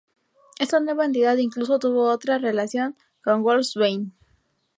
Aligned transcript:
Esta 0.57 0.79
nueva 0.79 1.05
entidad, 1.05 1.37
incluso 1.37 1.77
tuvo 1.77 2.09
otra 2.09 2.39
relación 2.39 2.95
con 3.23 3.43
Wolfsbane. 3.43 4.09